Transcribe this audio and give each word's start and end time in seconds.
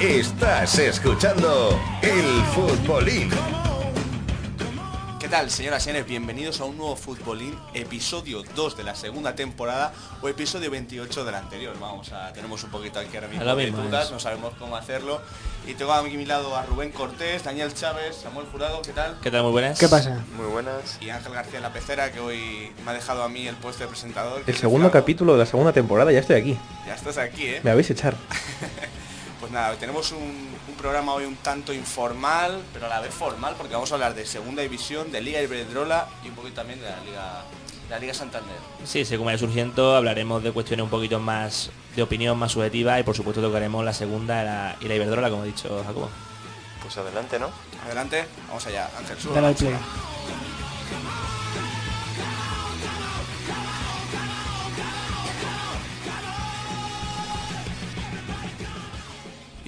Estás 0.00 0.78
escuchando 0.78 1.76
el 2.02 2.44
futbolín. 2.54 3.30
¿Qué 5.18 5.26
tal, 5.26 5.50
señoras 5.50 5.82
y 5.82 5.84
señores? 5.86 6.06
Bienvenidos 6.06 6.60
a 6.60 6.66
un 6.66 6.76
nuevo 6.76 6.94
Futbolín, 6.94 7.58
episodio 7.74 8.44
2 8.54 8.76
de 8.76 8.84
la 8.84 8.94
segunda 8.94 9.34
temporada 9.34 9.92
o 10.22 10.28
episodio 10.28 10.70
28 10.70 11.24
de 11.24 11.32
la 11.32 11.38
anterior. 11.38 11.76
Vamos 11.80 12.12
a, 12.12 12.32
tenemos 12.32 12.62
un 12.62 12.70
poquito 12.70 13.00
aquí 13.00 13.16
ahora 13.16 13.26
mismo 13.26 13.56
de 13.56 13.70
dudas, 13.72 14.04
es. 14.04 14.10
no 14.12 14.20
sabemos 14.20 14.54
cómo 14.56 14.76
hacerlo. 14.76 15.20
Y 15.66 15.74
tengo 15.74 15.92
a 15.92 16.00
mi 16.04 16.24
lado 16.24 16.56
a 16.56 16.62
Rubén 16.62 16.92
Cortés, 16.92 17.42
Daniel 17.42 17.74
Chávez, 17.74 18.14
Samuel 18.22 18.46
Jurado, 18.52 18.80
¿qué 18.82 18.92
tal? 18.92 19.18
¿Qué 19.20 19.32
tal? 19.32 19.42
Muy 19.42 19.50
buenas. 19.50 19.80
¿Qué 19.80 19.88
pasa? 19.88 20.24
Muy 20.36 20.46
buenas. 20.46 20.98
Y 21.00 21.10
Ángel 21.10 21.32
García 21.32 21.58
La 21.58 21.72
Pecera, 21.72 22.12
que 22.12 22.20
hoy 22.20 22.72
me 22.84 22.92
ha 22.92 22.94
dejado 22.94 23.24
a 23.24 23.28
mí 23.28 23.48
el 23.48 23.56
puesto 23.56 23.82
de 23.82 23.88
presentador. 23.88 24.44
El 24.46 24.54
segundo 24.54 24.92
capítulo 24.92 25.32
de 25.32 25.40
la 25.40 25.46
segunda 25.46 25.72
temporada, 25.72 26.12
ya 26.12 26.20
estoy 26.20 26.36
aquí. 26.36 26.58
Ya 26.86 26.94
estás 26.94 27.18
aquí, 27.18 27.48
¿eh? 27.48 27.60
Me 27.64 27.72
habéis 27.72 27.90
echar. 27.90 28.14
Pues 29.48 29.52
nada, 29.62 29.74
tenemos 29.76 30.12
un, 30.12 30.18
un 30.68 30.74
programa 30.76 31.14
hoy 31.14 31.24
un 31.24 31.36
tanto 31.36 31.72
informal, 31.72 32.60
pero 32.74 32.84
a 32.84 32.90
la 32.90 33.00
vez 33.00 33.14
formal, 33.14 33.54
porque 33.56 33.72
vamos 33.72 33.90
a 33.90 33.94
hablar 33.94 34.14
de 34.14 34.26
Segunda 34.26 34.60
División, 34.60 35.10
de 35.10 35.22
Liga 35.22 35.40
Iberdrola 35.40 36.06
y 36.22 36.28
un 36.28 36.34
poquito 36.34 36.56
también 36.56 36.80
de 36.82 36.90
la 36.90 37.00
Liga, 37.00 37.44
de 37.84 37.88
la 37.94 37.98
Liga 37.98 38.12
Santander. 38.12 38.56
Sí, 38.84 39.06
según 39.06 39.24
vaya 39.24 39.38
surgiendo, 39.38 39.96
hablaremos 39.96 40.42
de 40.42 40.52
cuestiones 40.52 40.84
un 40.84 40.90
poquito 40.90 41.18
más 41.18 41.70
de 41.96 42.02
opinión, 42.02 42.36
más 42.38 42.52
subjetiva 42.52 43.00
y 43.00 43.04
por 43.04 43.16
supuesto 43.16 43.40
tocaremos 43.40 43.82
la 43.82 43.94
segunda 43.94 44.44
la- 44.44 44.76
y 44.82 44.84
la 44.86 44.96
Iberdrola, 44.96 45.30
como 45.30 45.44
ha 45.44 45.46
dicho 45.46 45.82
Jacobo. 45.86 46.10
Pues 46.82 46.98
adelante, 46.98 47.38
¿no? 47.38 47.48
Adelante, 47.86 48.26
vamos 48.48 48.66
allá, 48.66 48.90
Ángel, 48.98 49.18
sube. 49.18 49.32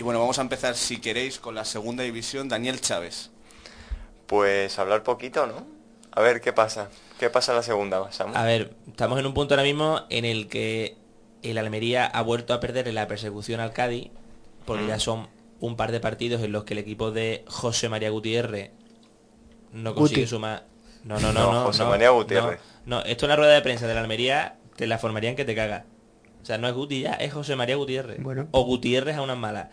Y 0.00 0.02
bueno, 0.02 0.18
vamos 0.18 0.38
a 0.38 0.40
empezar, 0.40 0.76
si 0.76 0.98
queréis, 0.98 1.38
con 1.38 1.54
la 1.54 1.66
Segunda 1.66 2.02
División, 2.02 2.48
Daniel 2.48 2.80
Chávez. 2.80 3.28
Pues 4.26 4.78
hablar 4.78 5.02
poquito, 5.02 5.46
¿no? 5.46 5.66
A 6.12 6.22
ver 6.22 6.40
qué 6.40 6.54
pasa. 6.54 6.88
¿Qué 7.18 7.28
pasa 7.28 7.52
en 7.52 7.56
la 7.56 7.62
segunda, 7.62 8.10
Samu? 8.10 8.34
A 8.34 8.44
ver, 8.44 8.72
estamos 8.88 9.18
en 9.20 9.26
un 9.26 9.34
punto 9.34 9.52
ahora 9.52 9.62
mismo 9.62 10.00
en 10.08 10.24
el 10.24 10.48
que 10.48 10.96
el 11.42 11.58
Almería 11.58 12.06
ha 12.06 12.22
vuelto 12.22 12.54
a 12.54 12.60
perder 12.60 12.88
en 12.88 12.94
la 12.94 13.06
persecución 13.08 13.60
al 13.60 13.74
Cádiz, 13.74 14.10
porque 14.64 14.84
Mm. 14.84 14.88
ya 14.88 14.98
son 15.00 15.28
un 15.60 15.76
par 15.76 15.92
de 15.92 16.00
partidos 16.00 16.40
en 16.42 16.52
los 16.52 16.64
que 16.64 16.72
el 16.72 16.78
equipo 16.78 17.10
de 17.10 17.44
José 17.46 17.90
María 17.90 18.08
Gutiérrez 18.08 18.70
no 19.74 19.90
Guti. 19.90 20.00
consigue 20.00 20.26
sumar. 20.26 20.64
No, 21.04 21.20
no, 21.20 21.30
no, 21.34 21.40
No, 21.42 21.52
no. 21.52 21.64
José 21.64 21.82
no, 21.82 21.90
María 21.90 22.08
Gutiérrez. 22.08 22.58
No, 22.86 23.00
no, 23.00 23.04
esto 23.04 23.26
en 23.26 23.30
la 23.30 23.36
rueda 23.36 23.52
de 23.52 23.60
prensa 23.60 23.86
de 23.86 23.92
la 23.92 24.00
Almería 24.00 24.56
te 24.76 24.86
la 24.86 24.96
formarían 24.96 25.36
que 25.36 25.44
te 25.44 25.54
caga. 25.54 25.84
O 26.42 26.44
sea, 26.46 26.58
no 26.58 26.68
es 26.68 26.74
Guti 26.74 27.00
ya, 27.02 27.12
es 27.14 27.32
José 27.32 27.54
María 27.56 27.76
Gutiérrez. 27.76 28.22
Bueno. 28.22 28.48
O 28.52 28.64
Gutiérrez 28.64 29.16
a 29.16 29.22
unas 29.22 29.36
malas. 29.38 29.68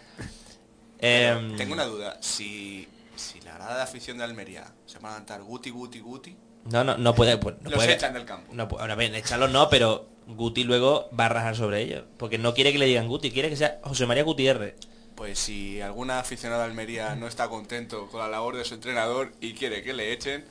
Em, 1.00 1.56
Tengo 1.56 1.74
una 1.74 1.86
duda, 1.86 2.18
si, 2.22 2.88
si 3.16 3.40
la 3.42 3.54
grada 3.56 3.78
de 3.78 3.84
afición 3.84 4.18
de 4.18 4.24
Almería 4.24 4.66
se 4.86 5.00
va 5.00 5.12
a 5.12 5.16
cantar 5.16 5.44
Guti, 5.44 5.70
Guti, 5.70 6.00
Guti, 6.00 6.36
No, 6.72 6.84
no, 6.84 6.98
no 6.98 7.14
puede. 7.16 7.38
pues, 7.38 7.56
no 7.62 7.70
los 7.70 7.80
puede- 7.80 7.94
echan 7.94 8.14
del 8.14 8.26
campo. 8.26 8.52
No, 8.54 8.68
pu- 8.68 8.80
a 8.80 8.96
ver, 8.96 9.14
echarlos 9.16 9.52
no, 9.52 9.70
pero 9.70 10.08
Guti 10.28 10.64
luego 10.64 11.10
va 11.18 11.28
a 11.28 11.30
rajar 11.30 11.56
sobre 11.56 11.82
ellos. 11.84 12.04
Porque 12.18 12.38
no 12.38 12.54
quiere 12.54 12.72
que 12.74 12.80
le 12.80 12.86
digan 12.88 13.08
Guti, 13.08 13.32
quiere 13.32 13.50
que 13.50 13.56
sea 13.56 13.80
José 13.84 14.06
María 14.08 14.24
Gutiérrez. 14.24 14.76
Pues 15.16 15.40
si 15.40 15.82
algún 15.82 16.12
aficionado 16.12 16.62
de 16.62 16.68
Almería 16.68 17.16
no 17.16 17.28
está 17.28 17.48
contento 17.48 18.08
con 18.08 18.20
la 18.20 18.28
labor 18.28 18.56
de 18.58 18.66
su 18.66 18.74
entrenador 18.76 19.32
y 19.40 19.54
quiere 19.54 19.82
que 19.84 19.94
le 19.94 20.12
echen, 20.14 20.46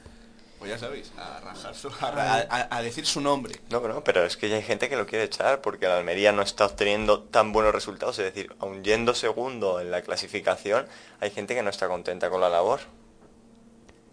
pues 0.66 0.81
ya 0.81 0.87
sabéis, 0.87 1.12
a 1.16 1.41
rajar 1.41 1.75
su, 1.75 1.88
a, 1.88 2.47
a- 2.49 2.77
a 2.77 2.82
decir 2.82 3.06
su 3.06 3.21
nombre. 3.21 3.54
No, 3.71 3.81
no, 3.87 4.03
pero 4.04 4.25
es 4.25 4.37
que 4.37 4.49
ya 4.49 4.56
hay 4.56 4.62
gente 4.62 4.88
que 4.88 4.97
lo 4.97 5.06
quiere 5.06 5.25
echar 5.25 5.60
porque 5.60 5.87
la 5.87 5.99
Almería 5.99 6.32
no 6.32 6.43
está 6.43 6.66
obteniendo 6.66 7.22
tan 7.22 7.53
buenos 7.53 7.72
resultados. 7.75 8.19
Es 8.19 8.25
decir, 8.27 8.54
aun 8.59 8.82
yendo 8.84 9.15
segundo 9.15 9.81
en 9.81 9.91
la 9.91 10.03
clasificación, 10.03 10.87
hay 11.21 11.31
gente 11.31 11.54
que 11.54 11.62
no 11.62 11.71
está 11.71 11.88
contenta 11.88 12.31
con 12.31 12.41
la 12.41 12.49
labor. 12.49 12.81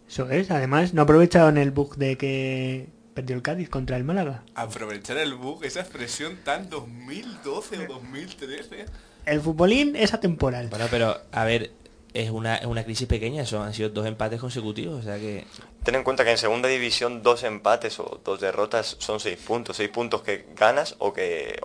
Eso 0.07 0.29
es. 0.29 0.51
Además, 0.51 0.93
no 0.93 1.01
aprovecharon 1.03 1.57
el 1.57 1.71
bug 1.71 1.95
de 1.95 2.17
que 2.17 2.87
perdió 3.13 3.35
el 3.35 3.41
Cádiz 3.41 3.69
contra 3.69 3.97
el 3.97 4.03
Málaga. 4.03 4.43
Aprovechar 4.55 5.17
el 5.17 5.33
bug, 5.35 5.63
esa 5.63 5.79
expresión 5.81 6.37
tan 6.43 6.69
2012 6.69 7.79
o 7.87 7.93
2013. 7.93 8.85
El 9.25 9.41
futbolín 9.41 9.95
es 9.95 10.13
atemporal. 10.13 10.67
Bueno, 10.67 10.85
pero 10.91 11.21
a 11.31 11.45
ver, 11.45 11.71
es 12.13 12.29
una, 12.29 12.57
es 12.57 12.65
una 12.65 12.83
crisis 12.83 13.07
pequeña, 13.07 13.45
son, 13.45 13.63
han 13.65 13.73
sido 13.73 13.89
dos 13.89 14.05
empates 14.05 14.39
consecutivos, 14.39 14.99
o 14.99 15.01
sea 15.01 15.17
que. 15.17 15.45
Ten 15.83 15.95
en 15.95 16.03
cuenta 16.03 16.23
que 16.23 16.31
en 16.31 16.37
segunda 16.37 16.69
división 16.69 17.23
dos 17.23 17.43
empates 17.43 17.99
o 17.99 18.21
dos 18.23 18.39
derrotas 18.39 18.95
son 18.99 19.19
seis 19.19 19.37
puntos. 19.37 19.77
Seis 19.77 19.89
puntos 19.89 20.21
que 20.21 20.45
ganas 20.55 20.95
o 20.99 21.13
que, 21.13 21.59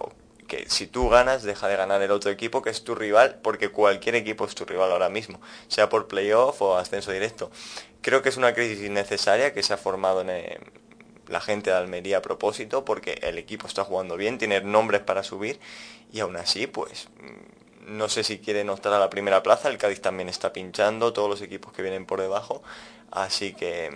que 0.47 0.69
si 0.69 0.87
tú 0.87 1.09
ganas 1.09 1.43
deja 1.43 1.69
de 1.69 1.77
ganar 1.77 2.03
el 2.03 2.11
otro 2.11 2.31
equipo 2.31 2.63
que 2.63 2.71
es 2.71 2.83
tu 2.83 2.95
rival 2.95 3.41
porque 3.43 3.69
cualquier 3.69 4.15
equipo 4.15 4.47
es 4.47 4.55
tu 4.55 4.65
rival 4.65 4.91
ahora 4.91 5.11
mismo, 5.11 5.41
sea 5.69 5.89
por 5.89 6.09
playoff 6.09 6.63
o 6.63 6.77
ascenso 6.77 7.13
directo. 7.13 7.51
Creo 8.01 8.23
que 8.23 8.31
es 8.31 8.37
una 8.37 8.55
crisis 8.55 8.85
innecesaria 8.85 9.53
que 9.53 9.63
se 9.63 9.75
ha 9.75 9.77
formado 9.77 10.23
en 10.23 10.31
eh, 10.31 10.59
la 11.29 11.41
gente 11.41 11.71
de 11.71 11.77
Almería 11.77 12.19
a 12.19 12.23
propósito 12.23 12.85
porque 12.85 13.19
el 13.23 13.37
equipo 13.37 13.67
está 13.67 13.85
jugando 13.85 14.17
bien, 14.17 14.39
tiene 14.39 14.63
nombres 14.63 15.03
para 15.03 15.23
subir 15.23 15.61
y 16.11 16.21
aún 16.21 16.37
así 16.37 16.67
pues 16.67 17.09
no 17.88 18.09
sé 18.09 18.22
si 18.22 18.38
quieren 18.38 18.71
optar 18.71 18.93
a 18.93 18.99
la 18.99 19.10
primera 19.10 19.43
plaza, 19.43 19.69
el 19.69 19.78
Cádiz 19.78 20.00
también 20.00 20.28
está 20.28 20.53
pinchando, 20.53 21.12
todos 21.12 21.28
los 21.28 21.43
equipos 21.43 21.72
que 21.72 21.82
vienen 21.82 22.06
por 22.06 22.21
debajo, 22.21 22.62
así 23.10 23.54
que 23.54 23.91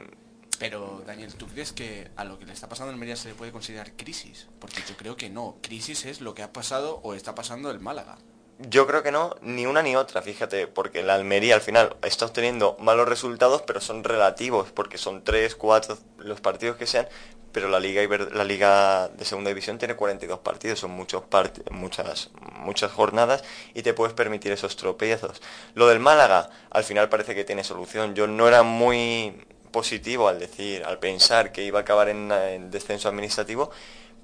Pero, 0.59 1.03
Daniel, 1.07 1.35
¿tú 1.35 1.47
crees 1.47 1.73
que 1.73 2.11
a 2.17 2.25
lo 2.25 2.39
que 2.39 2.47
le 2.47 2.53
está 2.53 2.69
pasando 2.69 2.91
a 2.91 2.95
Almería 2.95 3.17
se 3.17 3.29
le 3.29 3.35
puede 3.35 3.53
considerar 3.53 3.93
crisis? 3.93 4.49
Porque 4.59 4.83
yo 4.89 4.97
creo 4.97 5.17
que 5.17 5.29
no. 5.29 5.57
Crisis 5.61 6.05
es 6.05 6.21
lo 6.21 6.35
que 6.35 6.43
ha 6.43 6.53
pasado 6.53 7.01
o 7.03 7.15
está 7.15 7.35
pasando 7.35 7.71
el 7.71 7.81
Málaga. 7.81 8.17
Yo 8.59 8.87
creo 8.87 9.03
que 9.03 9.11
no, 9.11 9.35
ni 9.41 9.67
una 9.67 9.83
ni 9.83 9.97
otra, 9.97 10.23
fíjate, 10.23 10.69
porque 10.69 11.03
la 11.03 11.15
Almería 11.15 11.57
al 11.57 11.63
final 11.63 11.97
está 12.03 12.27
obteniendo 12.27 12.77
malos 12.79 13.09
resultados, 13.09 13.63
pero 13.63 13.81
son 13.81 14.05
relativos, 14.05 14.71
porque 14.71 14.99
son 14.99 15.25
3, 15.25 15.57
4 15.57 15.99
los 16.19 16.41
partidos 16.41 16.77
que 16.77 16.87
sean, 16.87 17.09
pero 17.53 17.69
la 17.69 17.79
liga 17.81 18.03
la 18.33 18.45
liga 18.45 19.09
de 19.09 19.25
segunda 19.25 19.49
división 19.51 19.79
tiene 19.79 19.95
42 19.95 20.39
partidos, 20.41 20.81
son 20.81 20.91
muchos 20.93 21.23
part- 21.31 21.69
muchas 21.71 22.31
muchas 22.61 22.91
jornadas 22.93 23.45
y 23.75 23.83
te 23.83 23.95
puedes 23.95 24.15
permitir 24.15 24.53
esos 24.53 24.77
tropiezos. 24.77 25.43
Lo 25.75 25.87
del 25.89 26.01
Málaga, 26.01 26.51
al 26.71 26.85
final 26.85 27.09
parece 27.09 27.35
que 27.35 27.45
tiene 27.45 27.65
solución. 27.65 28.15
Yo 28.15 28.27
no 28.27 28.49
era 28.49 28.63
muy 28.63 29.35
positivo 29.71 30.29
al 30.29 30.39
decir, 30.39 30.85
al 30.85 30.99
pensar 30.99 31.51
que 31.53 31.63
iba 31.65 31.79
a 31.79 31.83
acabar 31.83 32.09
en 32.09 32.71
descenso 32.71 33.09
administrativo, 33.09 33.71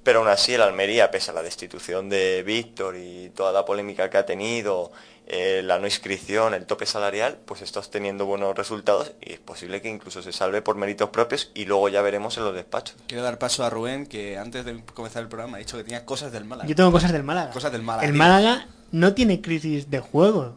pero 0.08 0.20
aún 0.20 0.28
así 0.28 0.54
el 0.54 0.62
Almería, 0.62 1.10
pese 1.10 1.32
a 1.32 1.34
la 1.34 1.42
destitución 1.42 2.08
de 2.08 2.42
Víctor 2.42 2.96
y 2.96 3.28
toda 3.36 3.52
la 3.52 3.66
polémica 3.66 4.08
que 4.08 4.16
ha 4.16 4.24
tenido, 4.24 4.90
eh, 5.26 5.60
la 5.62 5.78
no 5.78 5.84
inscripción, 5.84 6.54
el 6.54 6.64
tope 6.64 6.86
salarial, 6.86 7.36
pues 7.44 7.60
está 7.60 7.80
obteniendo 7.80 8.24
buenos 8.24 8.56
resultados 8.56 9.12
y 9.20 9.34
es 9.34 9.38
posible 9.38 9.82
que 9.82 9.90
incluso 9.90 10.22
se 10.22 10.32
salve 10.32 10.62
por 10.62 10.76
méritos 10.76 11.10
propios 11.10 11.50
y 11.54 11.66
luego 11.66 11.90
ya 11.90 12.00
veremos 12.00 12.38
en 12.38 12.44
los 12.44 12.54
despachos. 12.54 12.96
Quiero 13.06 13.22
dar 13.22 13.38
paso 13.38 13.64
a 13.64 13.68
Rubén, 13.68 14.06
que 14.06 14.38
antes 14.38 14.64
de 14.64 14.82
comenzar 14.94 15.22
el 15.24 15.28
programa 15.28 15.58
ha 15.58 15.60
dicho 15.60 15.76
que 15.76 15.84
tenía 15.84 16.06
cosas 16.06 16.32
del 16.32 16.46
Málaga. 16.46 16.66
Yo 16.66 16.74
tengo 16.74 16.90
cosas 16.90 17.12
del 17.12 17.22
Málaga. 17.22 17.50
Cosas 17.50 17.70
del 17.70 17.82
Málaga, 17.82 18.06
El 18.06 18.12
tío. 18.12 18.18
Málaga 18.18 18.66
no 18.90 19.12
tiene 19.12 19.42
crisis 19.42 19.90
de 19.90 20.00
juego. 20.00 20.54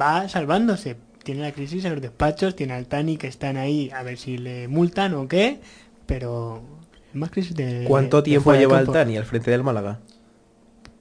Va 0.00 0.30
salvándose. 0.30 0.96
Tiene 1.24 1.42
la 1.42 1.52
crisis 1.52 1.84
en 1.84 1.92
los 1.92 2.00
despachos, 2.00 2.56
tiene 2.56 2.72
al 2.72 2.86
Tani 2.86 3.18
que 3.18 3.26
están 3.26 3.58
ahí 3.58 3.90
a 3.94 4.02
ver 4.02 4.16
si 4.16 4.38
le 4.38 4.66
multan 4.66 5.12
o 5.12 5.28
qué, 5.28 5.60
pero 6.06 6.62
más 7.14 7.30
crisis 7.30 7.54
de 7.54 7.84
¿Cuánto 7.86 8.22
tiempo 8.22 8.52
de 8.52 8.58
lleva 8.58 8.80
el. 8.80 8.88
Tani 8.90 9.16
al 9.16 9.24
frente 9.24 9.50
del 9.50 9.62
Málaga? 9.62 10.00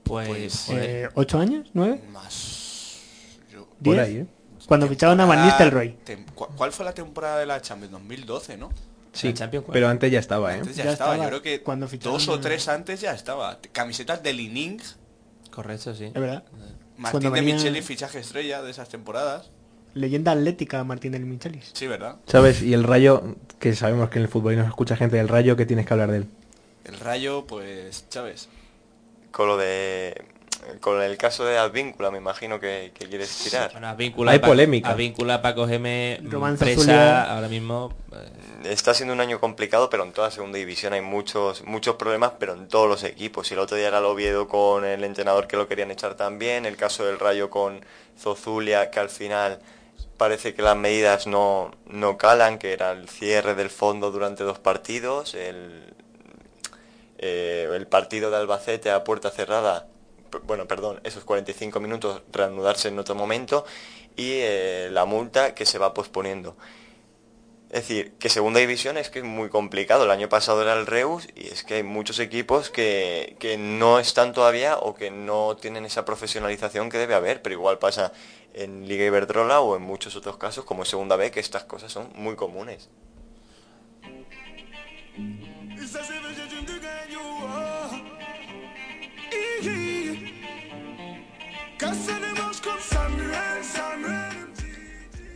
Pues, 0.03 0.27
Pues, 0.27 0.63
joder, 0.67 0.89
Eh, 1.05 1.09
¿Ocho 1.15 1.39
años? 1.39 1.69
¿Nueve? 1.73 2.01
Más... 2.11 2.97
yo- 3.51 3.67
Por 3.67 3.95
¿Diez? 3.95 3.99
ahí, 3.99 4.17
¿eh? 4.17 4.27
Cuando 4.67 4.87
ficharon 4.87 5.19
a 5.19 5.25
Van 5.25 5.45
Nistelrooy. 5.45 5.97
tem- 6.05 6.25
¿cu- 6.33 6.47
¿Cuál 6.55 6.71
fue 6.71 6.85
la 6.85 6.93
temporada 6.93 7.39
de 7.39 7.45
la 7.45 7.61
Champions? 7.61 7.91
2012, 7.91 8.57
¿no? 8.57 8.69
Sí, 9.11 9.33
Champions, 9.33 9.65
pero 9.71 9.87
antes 9.89 10.11
ya 10.11 10.19
estaba, 10.19 10.55
¿eh? 10.55 10.59
Antes 10.59 10.75
ya, 10.75 10.85
Ya 10.85 10.91
estaba. 10.93 11.11
estaba. 11.13 11.23
yo 11.25 11.29
creo 11.29 11.41
que 11.43 11.61
Cuando 11.63 11.87
ficharon 11.87 12.13
dos 12.13 12.27
o 12.29 12.39
tres 12.39 12.67
antes 12.67 12.99
ya 13.01 13.13
estaba. 13.13 13.59
Camisetas 13.71 14.23
de 14.23 14.33
Lining, 14.33 14.81
correcto, 15.51 15.93
sí. 15.93 16.05
Es 16.05 16.13
verdad. 16.13 16.43
Martín 16.97 17.19
Cuando 17.21 17.29
de 17.31 17.41
venía- 17.41 17.55
Micheli, 17.55 17.81
fichaje 17.81 18.19
estrella 18.19 18.61
de 18.63 18.71
esas 18.71 18.89
temporadas. 18.89 19.51
Leyenda 19.93 20.31
atlética 20.31 20.83
Martín 20.83 21.11
del 21.11 21.25
Michelis. 21.25 21.71
Sí, 21.73 21.87
¿verdad? 21.87 22.15
¿Sabes? 22.27 22.61
Y 22.61 22.73
el 22.73 22.83
rayo, 22.83 23.23
que 23.59 23.75
sabemos 23.75 24.09
que 24.09 24.19
en 24.19 24.23
el 24.23 24.29
fútbol 24.29 24.55
nos 24.57 24.67
escucha 24.67 24.95
gente 24.95 25.17
del 25.17 25.27
rayo, 25.27 25.55
que 25.55 25.65
tienes 25.65 25.85
que 25.85 25.93
hablar 25.93 26.11
de 26.11 26.17
él. 26.17 26.25
El 26.85 26.99
rayo, 26.99 27.45
pues, 27.47 28.05
Chávez. 28.09 28.49
Con 29.31 29.47
lo 29.47 29.57
de... 29.57 30.21
Con 30.79 31.01
el 31.01 31.17
caso 31.17 31.43
de 31.43 31.57
Advíncula, 31.57 32.09
me 32.09 32.19
imagino 32.19 32.57
que, 32.57 32.91
que 32.97 33.09
quieres 33.09 33.29
tirar. 33.43 33.71
Bueno, 33.73 33.87
Advíncula, 33.89 34.31
Hay 34.31 34.39
Pa- 34.39 34.47
polémica. 34.47 34.91
Advíncula, 34.91 35.41
Paco 35.41 35.67
Geme, 35.67 36.21
Romance 36.23 36.63
presa, 36.63 36.79
Zulia. 36.81 37.35
ahora 37.35 37.49
mismo. 37.49 37.93
eh, 38.13 38.71
Está 38.71 38.93
siendo 38.93 39.13
un 39.13 39.19
año 39.19 39.41
complicado, 39.41 39.89
pero 39.89 40.05
en 40.05 40.13
toda 40.13 40.31
segunda 40.31 40.57
división 40.57 40.93
hay 40.93 41.01
muchos 41.01 41.65
muchos 41.65 41.95
problemas, 41.97 42.31
pero 42.39 42.53
en 42.53 42.69
todos 42.69 42.87
los 42.87 43.03
equipos. 43.03 43.51
Y 43.51 43.55
el 43.55 43.59
otro 43.59 43.75
día 43.75 43.89
era 43.89 43.97
el 43.97 44.05
Oviedo 44.05 44.47
con 44.47 44.85
el 44.85 45.03
entrenador 45.03 45.47
que 45.47 45.57
lo 45.57 45.67
querían 45.67 45.91
echar 45.91 46.15
también, 46.15 46.65
el 46.65 46.77
caso 46.77 47.03
del 47.03 47.19
Rayo 47.19 47.49
con 47.49 47.81
Zozulia, 48.17 48.89
que 48.89 49.01
al 49.01 49.09
final 49.09 49.59
parece 50.17 50.53
que 50.53 50.61
las 50.61 50.77
medidas 50.77 51.27
no, 51.27 51.71
no 51.85 52.17
calan, 52.17 52.59
que 52.59 52.73
era 52.73 52.91
el 52.91 53.09
cierre 53.09 53.55
del 53.55 53.69
fondo 53.69 54.11
durante 54.11 54.43
dos 54.43 54.59
partidos, 54.59 55.33
el, 55.33 55.93
eh, 57.17 57.69
el 57.73 57.87
partido 57.87 58.29
de 58.29 58.37
Albacete 58.37 58.91
a 58.91 59.03
puerta 59.03 59.29
cerrada, 59.31 59.87
bueno, 60.43 60.67
perdón, 60.67 60.99
esos 61.03 61.23
45 61.23 61.79
minutos 61.79 62.21
reanudarse 62.31 62.87
en 62.87 62.99
otro 62.99 63.15
momento 63.15 63.65
y 64.15 64.31
eh, 64.41 64.89
la 64.91 65.05
multa 65.05 65.55
que 65.55 65.65
se 65.65 65.77
va 65.77 65.93
posponiendo. 65.93 66.55
Es 67.69 67.87
decir, 67.87 68.13
que 68.19 68.29
segunda 68.29 68.59
división 68.59 68.97
es 68.97 69.09
que 69.09 69.19
es 69.19 69.25
muy 69.25 69.49
complicado. 69.49 70.03
El 70.03 70.11
año 70.11 70.29
pasado 70.29 70.61
era 70.61 70.73
el 70.73 70.85
Reus 70.85 71.27
y 71.33 71.47
es 71.47 71.63
que 71.63 71.75
hay 71.75 71.83
muchos 71.83 72.19
equipos 72.19 72.69
que, 72.69 73.35
que 73.39 73.57
no 73.57 73.97
están 73.97 74.31
todavía 74.31 74.77
o 74.77 74.93
que 74.93 75.09
no 75.09 75.57
tienen 75.57 75.83
esa 75.83 76.05
profesionalización 76.05 76.91
que 76.91 76.99
debe 76.99 77.15
haber, 77.15 77.41
pero 77.41 77.53
igual 77.53 77.79
pasa 77.79 78.13
en 78.53 78.87
Liga 78.87 79.05
Iberdrola 79.05 79.61
o 79.61 79.75
en 79.75 79.81
muchos 79.83 80.15
otros 80.15 80.37
casos 80.37 80.65
como 80.65 80.85
Segunda 80.85 81.15
B 81.15 81.31
que 81.31 81.39
estas 81.39 81.63
cosas 81.63 81.91
son 81.91 82.09
muy 82.15 82.35
comunes. 82.35 82.89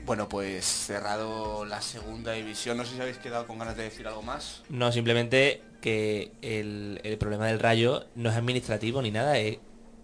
Bueno, 0.05 0.29
pues 0.29 0.63
cerrado 0.65 1.65
la 1.65 1.81
segunda 1.81 2.31
división. 2.33 2.77
No 2.77 2.85
sé 2.85 2.95
si 2.95 3.01
habéis 3.01 3.17
quedado 3.17 3.45
con 3.45 3.59
ganas 3.59 3.75
de 3.75 3.83
decir 3.83 4.07
algo 4.07 4.21
más. 4.21 4.63
No, 4.69 4.91
simplemente 4.91 5.61
que 5.81 6.31
el, 6.41 7.01
el 7.03 7.17
problema 7.17 7.47
del 7.47 7.59
rayo 7.59 8.05
no 8.15 8.29
es 8.29 8.35
administrativo 8.35 9.01
ni 9.01 9.11
nada. 9.11 9.37
es- 9.37 9.57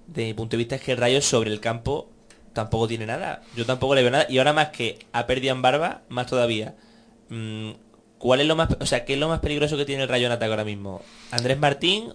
de 0.05 0.25
mi 0.25 0.33
punto 0.33 0.51
de 0.51 0.57
vista 0.57 0.75
es 0.75 0.81
que 0.81 0.91
el 0.91 0.97
rayo 0.97 1.21
sobre 1.21 1.49
el 1.49 1.61
campo 1.61 2.09
tampoco 2.53 2.87
tiene 2.87 3.05
nada. 3.05 3.41
Yo 3.55 3.65
tampoco 3.65 3.95
le 3.95 4.01
veo 4.01 4.11
nada. 4.11 4.25
Y 4.29 4.37
ahora 4.37 4.53
más 4.53 4.69
que 4.69 4.99
ha 5.11 5.25
perdido 5.27 5.53
en 5.53 5.61
barba, 5.61 6.01
más 6.09 6.27
todavía. 6.27 6.75
Mm, 7.29 7.71
¿Cuál 8.17 8.41
es 8.41 8.47
lo 8.47 8.55
más, 8.55 8.69
o 8.79 8.85
sea, 8.85 9.03
qué 9.03 9.13
es 9.13 9.19
lo 9.19 9.27
más 9.27 9.41
peligroso 9.41 9.75
que 9.75 9.85
tiene 9.85 10.03
el 10.03 10.09
rayo 10.09 10.27
en 10.27 10.31
ataque 10.31 10.51
ahora 10.51 10.63
mismo? 10.63 11.01
¿Andrés 11.31 11.59
Martín, 11.59 12.13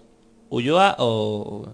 Ulloa 0.49 0.95
o...? 0.97 1.67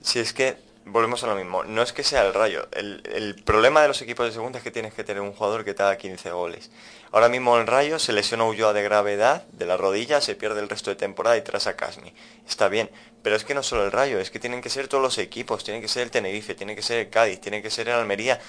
Si 0.00 0.18
es 0.18 0.32
que 0.32 0.56
volvemos 0.86 1.22
a 1.24 1.26
lo 1.26 1.34
mismo, 1.34 1.64
no 1.64 1.82
es 1.82 1.92
que 1.92 2.04
sea 2.04 2.24
el 2.24 2.32
rayo, 2.32 2.68
el, 2.72 3.02
el 3.12 3.34
problema 3.42 3.82
de 3.82 3.88
los 3.88 4.00
equipos 4.02 4.24
de 4.24 4.32
segunda 4.32 4.58
es 4.58 4.64
que 4.64 4.70
tienes 4.70 4.94
que 4.94 5.02
tener 5.02 5.20
un 5.20 5.32
jugador 5.32 5.64
que 5.64 5.74
te 5.74 5.82
haga 5.82 5.98
15 5.98 6.30
goles. 6.30 6.70
Ahora 7.10 7.28
mismo 7.28 7.56
el 7.58 7.66
rayo 7.66 7.98
se 7.98 8.12
lesiona 8.12 8.44
Ulloa 8.44 8.72
de 8.72 8.82
gravedad 8.82 9.44
de 9.52 9.66
la 9.66 9.76
rodilla, 9.76 10.20
se 10.20 10.36
pierde 10.36 10.60
el 10.60 10.68
resto 10.68 10.90
de 10.90 10.96
temporada 10.96 11.36
y 11.36 11.42
tras 11.42 11.66
a 11.66 11.76
Casmi. 11.76 12.12
Está 12.46 12.68
bien, 12.68 12.90
pero 13.22 13.34
es 13.34 13.44
que 13.44 13.54
no 13.54 13.64
solo 13.64 13.84
el 13.84 13.92
rayo, 13.92 14.20
es 14.20 14.30
que 14.30 14.38
tienen 14.38 14.60
que 14.60 14.70
ser 14.70 14.86
todos 14.86 15.02
los 15.02 15.18
equipos, 15.18 15.64
tiene 15.64 15.80
que 15.80 15.88
ser 15.88 16.04
el 16.04 16.10
Tenerife, 16.10 16.54
tiene 16.54 16.76
que 16.76 16.82
ser 16.82 16.98
el 16.98 17.10
Cádiz, 17.10 17.40
tiene 17.40 17.62
que 17.62 17.70
ser 17.70 17.88
el 17.88 17.94
Almería. 17.94 18.40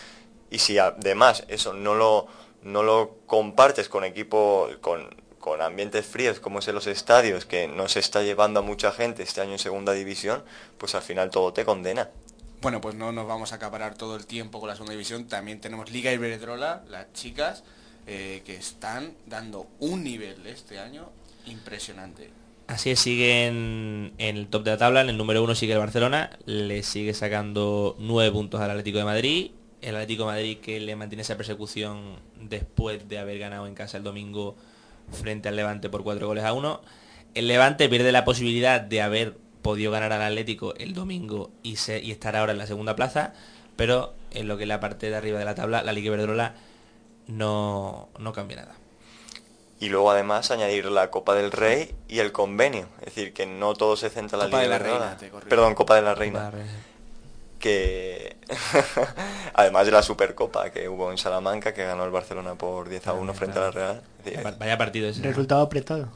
Y 0.51 0.59
si 0.59 0.77
además 0.77 1.43
eso 1.47 1.73
no 1.73 1.95
lo, 1.95 2.27
no 2.61 2.83
lo 2.83 3.15
compartes 3.25 3.89
con 3.89 4.03
equipo, 4.03 4.69
con, 4.81 5.09
con 5.39 5.61
ambientes 5.61 6.05
fríos 6.05 6.39
como 6.39 6.59
es 6.59 6.67
en 6.67 6.75
los 6.75 6.85
estadios, 6.87 7.45
que 7.45 7.67
no 7.67 7.87
se 7.87 7.99
está 7.99 8.21
llevando 8.21 8.59
a 8.59 8.63
mucha 8.63 8.91
gente 8.91 9.23
este 9.23 9.41
año 9.41 9.53
en 9.53 9.59
segunda 9.59 9.93
división, 9.93 10.43
pues 10.77 10.93
al 10.93 11.01
final 11.01 11.31
todo 11.31 11.51
te 11.53 11.65
condena. 11.65 12.11
Bueno, 12.61 12.81
pues 12.81 12.95
no 12.95 13.11
nos 13.11 13.27
vamos 13.27 13.51
a 13.51 13.55
acaparar 13.55 13.95
todo 13.95 14.15
el 14.15 14.25
tiempo 14.25 14.59
con 14.59 14.67
la 14.67 14.75
segunda 14.75 14.93
división. 14.93 15.27
También 15.27 15.61
tenemos 15.61 15.91
Liga 15.91 16.11
Iberdrola, 16.11 16.83
las 16.89 17.13
chicas, 17.13 17.63
eh, 18.07 18.41
que 18.45 18.55
están 18.55 19.13
dando 19.27 19.67
un 19.79 20.03
nivel 20.03 20.45
este 20.47 20.79
año 20.79 21.09
impresionante. 21.45 22.31
Así 22.67 22.89
es, 22.89 22.99
siguen 22.99 24.13
en 24.17 24.37
el 24.37 24.47
top 24.47 24.63
de 24.63 24.71
la 24.71 24.77
tabla, 24.77 25.01
en 25.01 25.09
el 25.09 25.17
número 25.17 25.41
uno 25.41 25.55
sigue 25.55 25.73
el 25.73 25.79
Barcelona, 25.79 26.31
le 26.45 26.83
sigue 26.83 27.13
sacando 27.13 27.95
nueve 27.99 28.31
puntos 28.31 28.59
al 28.59 28.71
Atlético 28.71 28.97
de 28.97 29.05
Madrid, 29.05 29.51
el 29.81 29.95
Atlético 29.95 30.23
de 30.23 30.31
Madrid 30.31 30.57
que 30.57 30.79
le 30.81 30.95
mantiene 30.97 31.21
esa 31.21 31.37
persecución 31.37 32.17
después 32.41 33.07
de 33.07 33.19
haber 33.19 33.39
ganado 33.39 33.67
en 33.67 33.75
casa 33.75 33.97
el 33.97 34.03
domingo 34.03 34.57
frente 35.11 35.47
al 35.47 35.55
Levante 35.55 35.89
por 35.89 36.03
cuatro 36.03 36.27
goles 36.27 36.43
a 36.43 36.51
uno. 36.51 36.81
El 37.35 37.47
Levante 37.47 37.87
pierde 37.87 38.11
la 38.11 38.25
posibilidad 38.25 38.81
de 38.81 39.01
haber 39.01 39.37
podido 39.61 39.91
ganar 39.91 40.11
al 40.13 40.21
Atlético 40.21 40.73
el 40.75 40.93
domingo 40.93 41.51
y, 41.63 41.75
se- 41.77 41.99
y 42.01 42.11
estar 42.11 42.35
ahora 42.35 42.51
en 42.51 42.57
la 42.57 42.67
segunda 42.67 42.95
plaza, 42.95 43.33
pero 43.75 44.13
en 44.31 44.47
lo 44.47 44.57
que 44.57 44.63
es 44.63 44.67
la 44.69 44.79
parte 44.79 45.09
de 45.09 45.15
arriba 45.15 45.39
de 45.39 45.45
la 45.45 45.55
tabla, 45.55 45.83
la 45.83 45.93
Liga 45.93 46.07
Iberdrola 46.07 46.55
no, 47.27 48.09
no 48.19 48.33
cambia 48.33 48.57
nada. 48.57 48.75
Y 49.79 49.89
luego 49.89 50.09
además 50.09 50.49
añadir 50.49 50.85
la 50.85 51.11
Copa 51.11 51.35
del 51.35 51.51
Rey 51.51 51.93
y 52.07 52.19
el 52.19 52.31
convenio. 52.31 52.87
Es 52.99 53.05
decir, 53.13 53.33
que 53.33 53.45
no 53.45 53.73
todo 53.75 53.95
se 53.95 54.09
centra 54.09 54.37
en 54.37 54.39
la 54.39 54.45
Copa 54.47 54.63
Liga 54.63 54.63
de 54.63 54.69
la 54.69 54.75
Iberdrola. 54.77 55.05
Reina, 55.05 55.17
te 55.17 55.29
corrijo. 55.29 55.49
Perdón, 55.49 55.75
Copa 55.75 55.95
de 55.95 56.01
la 56.01 56.15
Reina. 56.15 56.51
Que 57.59 58.37
además 59.53 59.85
de 59.85 59.91
la 59.91 60.03
Supercopa 60.03 60.69
que 60.69 60.87
hubo 60.89 61.11
en 61.11 61.17
Salamanca, 61.17 61.73
que 61.73 61.83
ganó 61.83 62.05
el 62.05 62.11
Barcelona 62.11 62.55
por 62.55 62.89
10 62.89 63.07
a 63.07 63.13
1 63.13 63.33
frente 63.33 63.57
a 63.59 63.61
la 63.63 63.71
Real. 63.71 64.01
Decir, 64.23 64.39
Vaya- 64.59 64.77
partido 64.77 65.09
ese. 65.09 65.23
Resultado 65.23 65.61
apretado. 65.61 66.09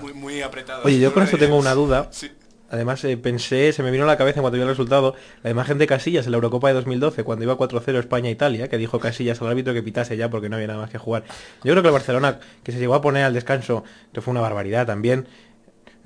muy, 0.00 0.12
muy 0.12 0.42
apretado. 0.42 0.82
Oye, 0.84 0.98
yo 1.00 1.12
con 1.14 1.22
esto 1.22 1.38
tengo 1.38 1.56
una 1.56 1.74
duda. 1.74 2.08
Sí. 2.10 2.30
Además, 2.70 3.02
eh, 3.04 3.16
pensé, 3.16 3.72
se 3.72 3.82
me 3.82 3.90
vino 3.90 4.04
a 4.04 4.06
la 4.06 4.18
cabeza 4.18 4.40
en 4.40 4.42
cuanto 4.42 4.56
vi 4.56 4.60
el 4.62 4.68
resultado, 4.68 5.14
la 5.42 5.48
imagen 5.48 5.78
de 5.78 5.86
Casillas 5.86 6.26
en 6.26 6.32
la 6.32 6.36
Eurocopa 6.36 6.68
de 6.68 6.74
2012, 6.74 7.24
cuando 7.24 7.42
iba 7.42 7.56
4-0 7.56 7.98
España-Italia, 7.98 8.68
que 8.68 8.76
dijo 8.76 9.00
Casillas 9.00 9.40
al 9.40 9.48
árbitro 9.48 9.72
que 9.72 9.82
pitase 9.82 10.18
ya 10.18 10.28
porque 10.28 10.50
no 10.50 10.56
había 10.56 10.68
nada 10.68 10.80
más 10.80 10.90
que 10.90 10.98
jugar. 10.98 11.24
Yo 11.64 11.72
creo 11.72 11.80
que 11.82 11.88
el 11.88 11.94
Barcelona, 11.94 12.40
que 12.62 12.72
se 12.72 12.78
llegó 12.78 12.94
a 12.94 13.00
poner 13.00 13.24
al 13.24 13.32
descanso, 13.32 13.84
que 14.12 14.20
fue 14.20 14.32
una 14.32 14.42
barbaridad 14.42 14.84
también, 14.86 15.26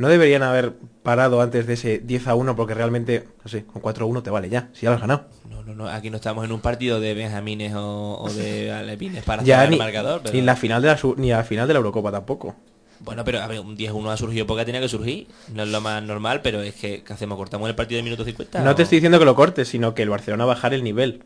no 0.02 0.08
deberían 0.08 0.42
haber 0.42 0.74
parado 1.02 1.40
antes 1.40 1.66
de 1.66 1.74
ese 1.74 1.98
10 2.00 2.26
a 2.28 2.34
1 2.34 2.54
porque 2.56 2.74
realmente, 2.74 3.26
no 3.42 3.48
sé, 3.50 3.64
con 3.64 3.80
4-1 3.80 4.22
te 4.22 4.30
vale 4.30 4.48
ya, 4.50 4.68
si 4.74 4.82
ya 4.82 4.90
lo 4.90 4.96
has 4.96 5.00
ganado. 5.00 5.26
No, 5.48 5.62
no, 5.62 5.74
no, 5.74 5.88
aquí 5.88 6.10
no 6.10 6.16
estamos 6.16 6.44
en 6.44 6.52
un 6.52 6.60
partido 6.60 7.00
de 7.00 7.14
Benjamines 7.14 7.74
o, 7.74 8.18
o 8.20 8.32
de 8.32 8.70
Alepines 8.72 9.24
para 9.24 9.42
Ya 9.42 9.66
ni, 9.66 9.74
el 9.74 9.78
marcador. 9.78 10.20
Pero... 10.22 10.32
ni 10.34 10.40
en 10.40 10.46
la 10.46 10.56
final 10.56 10.82
de 10.82 10.88
la 10.88 10.98
su- 10.98 11.14
ni 11.16 11.32
a 11.32 11.38
la 11.38 11.44
final 11.44 11.66
de 11.66 11.74
la 11.74 11.78
Eurocopa 11.78 12.10
tampoco. 12.12 12.54
Bueno, 13.00 13.24
pero 13.24 13.40
a 13.40 13.48
ver, 13.48 13.58
un 13.58 13.76
10-1 13.76 14.10
ha 14.12 14.16
surgido 14.16 14.46
porque 14.46 14.64
tenía 14.64 14.80
que 14.80 14.88
surgir. 14.88 15.26
No 15.52 15.64
es 15.64 15.68
lo 15.70 15.80
más 15.80 16.00
normal, 16.04 16.40
pero 16.40 16.62
es 16.62 16.74
que 16.74 17.02
¿qué 17.02 17.12
hacemos? 17.12 17.36
¿Cortamos 17.36 17.68
el 17.68 17.74
partido 17.74 17.96
de 17.96 18.04
minuto 18.04 18.24
50? 18.24 18.60
No 18.62 18.74
te 18.76 18.82
estoy 18.84 18.98
diciendo 18.98 19.18
que 19.18 19.24
lo 19.24 19.34
cortes, 19.34 19.66
sino 19.68 19.92
que 19.94 20.02
el 20.02 20.10
Barcelona 20.10 20.44
bajar 20.44 20.72
el 20.72 20.84
nivel. 20.84 21.24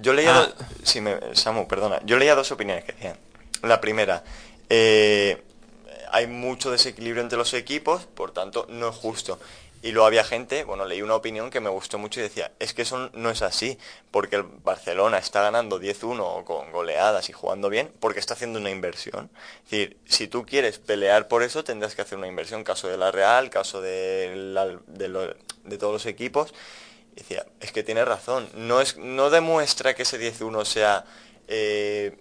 Yo 0.00 0.14
leía, 0.14 0.34
Ah. 0.36 0.48
sí, 0.82 1.00
me- 1.00 1.18
Samu, 1.34 1.68
perdona, 1.68 2.00
yo 2.04 2.18
leía 2.18 2.34
dos 2.34 2.50
opiniones 2.50 2.84
que 2.84 2.92
decían. 2.92 3.14
La 3.62 3.80
primera, 3.80 4.24
eh, 4.68 5.40
hay 6.12 6.26
mucho 6.26 6.70
desequilibrio 6.70 7.22
entre 7.22 7.38
los 7.38 7.54
equipos, 7.54 8.04
por 8.04 8.32
tanto 8.32 8.66
no 8.68 8.90
es 8.90 8.96
justo. 8.96 9.38
Y 9.82 9.90
luego 9.90 10.06
había 10.06 10.22
gente, 10.22 10.62
bueno, 10.62 10.84
leí 10.84 11.02
una 11.02 11.16
opinión 11.16 11.50
que 11.50 11.58
me 11.58 11.68
gustó 11.68 11.98
mucho 11.98 12.20
y 12.20 12.22
decía, 12.22 12.52
es 12.60 12.72
que 12.72 12.82
eso 12.82 13.10
no 13.14 13.30
es 13.30 13.42
así, 13.42 13.78
porque 14.12 14.36
el 14.36 14.44
Barcelona 14.44 15.18
está 15.18 15.42
ganando 15.42 15.80
10-1 15.80 16.20
o 16.20 16.44
con 16.44 16.70
goleadas 16.70 17.28
y 17.28 17.32
jugando 17.32 17.68
bien, 17.68 17.90
porque 17.98 18.20
está 18.20 18.34
haciendo 18.34 18.60
una 18.60 18.70
inversión. 18.70 19.28
Es 19.64 19.70
decir, 19.70 19.96
si 20.04 20.28
tú 20.28 20.46
quieres 20.46 20.78
pelear 20.78 21.26
por 21.26 21.42
eso, 21.42 21.64
tendrás 21.64 21.96
que 21.96 22.02
hacer 22.02 22.16
una 22.16 22.28
inversión, 22.28 22.62
caso 22.62 22.86
de 22.86 22.96
la 22.96 23.10
Real, 23.10 23.50
caso 23.50 23.80
de, 23.80 24.78
de 24.86 25.78
todos 25.78 25.92
los 25.92 26.06
equipos. 26.06 26.54
Y 27.16 27.20
decía, 27.20 27.44
es 27.58 27.72
que 27.72 27.82
tiene 27.82 28.04
razón, 28.04 28.48
no, 28.54 28.80
es, 28.80 28.96
no 28.98 29.30
demuestra 29.30 29.94
que 29.94 30.02
ese 30.02 30.20
10-1 30.20 30.64
sea 30.64 31.04
eh, 31.48 32.16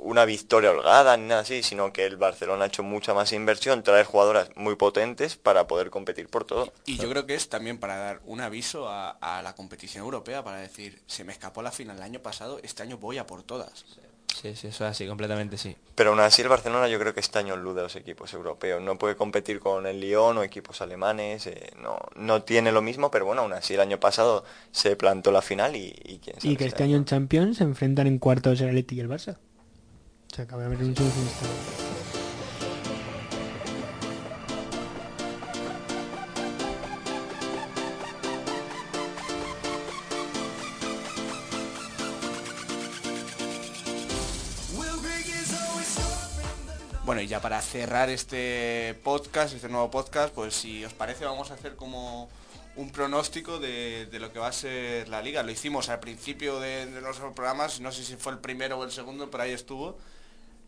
una 0.00 0.24
victoria 0.24 0.70
holgada 0.70 1.16
ni 1.16 1.28
nada 1.28 1.42
así, 1.42 1.62
sino 1.62 1.92
que 1.92 2.04
el 2.04 2.16
Barcelona 2.16 2.64
ha 2.64 2.66
hecho 2.68 2.82
mucha 2.82 3.14
más 3.14 3.32
inversión, 3.32 3.82
traer 3.82 4.06
jugadoras 4.06 4.50
muy 4.56 4.76
potentes 4.76 5.36
para 5.36 5.66
poder 5.66 5.90
competir 5.90 6.28
por 6.28 6.44
todo. 6.44 6.72
Y 6.86 6.98
yo 6.98 7.08
creo 7.10 7.26
que 7.26 7.34
es 7.34 7.48
también 7.48 7.78
para 7.78 7.96
dar 7.96 8.20
un 8.24 8.40
aviso 8.40 8.88
a, 8.88 9.10
a 9.10 9.42
la 9.42 9.54
competición 9.54 10.04
europea, 10.04 10.42
para 10.44 10.58
decir, 10.58 11.00
se 11.06 11.24
me 11.24 11.32
escapó 11.32 11.62
la 11.62 11.72
final 11.72 11.96
el 11.96 12.02
año 12.02 12.20
pasado, 12.20 12.60
este 12.62 12.82
año 12.82 12.98
voy 12.98 13.18
a 13.18 13.26
por 13.26 13.42
todas. 13.42 13.84
Sí, 14.34 14.56
sí, 14.56 14.66
eso 14.66 14.84
es 14.84 14.90
así, 14.90 15.06
completamente 15.06 15.56
sí. 15.56 15.76
Pero 15.94 16.10
aún 16.10 16.20
así 16.20 16.42
el 16.42 16.48
Barcelona 16.48 16.88
yo 16.88 16.98
creo 16.98 17.14
que 17.14 17.20
este 17.20 17.38
año 17.38 17.56
luz 17.56 17.76
de 17.76 17.82
los 17.82 17.94
equipos 17.94 18.32
europeos. 18.34 18.82
No 18.82 18.98
puede 18.98 19.14
competir 19.14 19.60
con 19.60 19.86
el 19.86 20.00
Lyon 20.00 20.38
o 20.38 20.42
equipos 20.42 20.80
alemanes, 20.80 21.46
eh, 21.46 21.70
no, 21.80 21.98
no 22.16 22.42
tiene 22.42 22.72
lo 22.72 22.82
mismo, 22.82 23.10
pero 23.12 23.26
bueno, 23.26 23.42
aún 23.42 23.52
así 23.52 23.74
el 23.74 23.80
año 23.80 24.00
pasado 24.00 24.44
se 24.72 24.96
plantó 24.96 25.30
la 25.30 25.40
final 25.40 25.76
y, 25.76 25.94
y 26.04 26.18
quién 26.18 26.40
sabe 26.40 26.52
Y 26.52 26.56
que 26.56 26.64
este 26.64 26.82
año 26.82 26.96
en 26.96 27.04
Champions 27.04 27.58
se 27.58 27.64
enfrentan 27.64 28.08
en 28.08 28.18
cuartos 28.18 28.60
el 28.60 28.68
Atleti 28.68 28.96
y 28.96 29.00
el 29.00 29.08
Barça. 29.08 29.38
Bueno, 47.04 47.20
y 47.20 47.28
ya 47.28 47.40
para 47.40 47.62
cerrar 47.62 48.10
este 48.10 48.98
podcast, 49.04 49.54
este 49.54 49.68
nuevo 49.68 49.88
podcast, 49.92 50.34
pues 50.34 50.54
si 50.54 50.84
os 50.84 50.92
parece 50.94 51.24
vamos 51.24 51.52
a 51.52 51.54
hacer 51.54 51.76
como 51.76 52.28
un 52.74 52.90
pronóstico 52.90 53.60
de, 53.60 54.06
de, 54.06 54.18
lo 54.18 54.32
que 54.32 54.40
va 54.40 54.48
a 54.48 54.52
ser 54.52 55.08
la 55.08 55.22
liga. 55.22 55.44
Lo 55.44 55.52
hicimos 55.52 55.88
al 55.90 56.00
principio 56.00 56.58
de, 56.58 56.86
nuestros 56.86 57.32
programas, 57.34 57.80
no 57.80 57.92
sé 57.92 58.02
si 58.02 58.16
fue 58.16 58.32
el 58.32 58.38
primero 58.38 58.78
o 58.78 58.84
el 58.84 58.90
segundo, 58.90 59.30
pero 59.30 59.44
ahí 59.44 59.52
estuvo. 59.52 59.96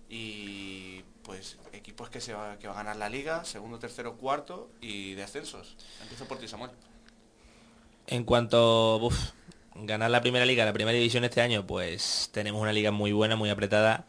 Y 0.09 1.03
pues 1.23 1.59
equipos 1.73 2.09
que 2.09 2.21
se 2.21 2.33
va, 2.35 2.59
que 2.59 2.69
va 2.69 2.75
a 2.75 2.77
ganar 2.77 2.97
la 2.97 3.09
liga, 3.09 3.45
segundo, 3.45 3.79
tercero, 3.79 4.17
cuarto 4.17 4.71
y 4.81 5.15
descensos. 5.15 5.77
Empiezo 6.03 6.27
por 6.27 6.39
ti, 6.39 6.47
Samuel. 6.47 6.71
En 8.07 8.25
cuanto 8.25 8.99
uf, 8.99 9.33
ganar 9.75 10.11
la 10.11 10.21
primera 10.21 10.47
liga, 10.47 10.65
la 10.65 10.73
primera 10.73 10.97
división 10.97 11.25
este 11.25 11.41
año, 11.41 11.67
pues 11.67 12.31
tenemos 12.33 12.63
una 12.63 12.73
liga 12.73 12.93
muy 12.93 13.13
buena, 13.13 13.37
muy 13.37 13.51
apretada. 13.51 14.07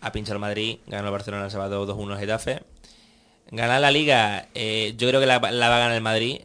A 0.00 0.12
pinchar 0.12 0.38
Madrid, 0.38 0.78
ganó 0.86 1.08
el 1.08 1.12
Barcelona 1.12 1.44
el 1.44 1.50
sábado 1.50 1.86
2-1 1.86 2.12
el 2.12 2.18
Getafe. 2.18 2.62
Ganar 3.50 3.80
la 3.80 3.90
liga, 3.90 4.48
eh, 4.54 4.94
yo 4.96 5.08
creo 5.08 5.20
que 5.20 5.26
la, 5.26 5.38
la 5.38 5.68
va 5.68 5.76
a 5.76 5.80
ganar 5.80 5.94
el 5.94 6.02
Madrid, 6.02 6.42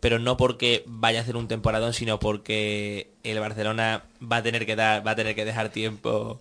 pero 0.00 0.18
no 0.18 0.36
porque 0.36 0.82
vaya 0.86 1.20
a 1.20 1.22
hacer 1.22 1.36
un 1.36 1.48
temporadón, 1.48 1.94
sino 1.94 2.18
porque 2.18 3.12
el 3.22 3.38
Barcelona 3.40 4.04
va 4.20 4.38
a 4.38 4.42
tener 4.42 4.66
que 4.66 4.76
dar, 4.76 5.06
va 5.06 5.12
a 5.12 5.16
tener 5.16 5.34
que 5.34 5.44
dejar 5.44 5.70
tiempo. 5.70 6.40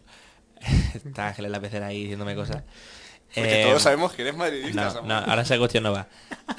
Está 0.93 1.27
Ángel 1.29 1.45
en 1.45 1.51
la 1.51 1.59
pecera 1.59 1.87
ahí 1.87 2.01
diciéndome 2.01 2.35
cosas. 2.35 2.63
Porque 3.33 3.61
Eh, 3.61 3.65
todos 3.65 3.81
sabemos 3.83 4.11
que 4.11 4.23
eres 4.23 4.35
madridista, 4.35 5.01
no, 5.05 5.15
ahora 5.15 5.43
esa 5.43 5.57
cuestión 5.57 5.83
no 5.83 5.93
va. 5.93 6.07